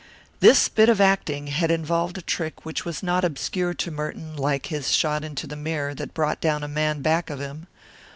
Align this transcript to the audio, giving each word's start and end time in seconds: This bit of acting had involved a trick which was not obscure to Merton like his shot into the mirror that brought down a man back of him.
This 0.39 0.67
bit 0.67 0.89
of 0.89 0.99
acting 0.99 1.45
had 1.45 1.69
involved 1.69 2.17
a 2.17 2.23
trick 2.23 2.65
which 2.65 2.83
was 2.85 3.03
not 3.03 3.23
obscure 3.23 3.75
to 3.75 3.91
Merton 3.91 4.35
like 4.35 4.65
his 4.65 4.89
shot 4.91 5.23
into 5.23 5.45
the 5.45 5.55
mirror 5.55 5.93
that 5.93 6.15
brought 6.15 6.41
down 6.41 6.63
a 6.63 6.67
man 6.67 7.03
back 7.03 7.29
of 7.29 7.39
him. 7.39 7.67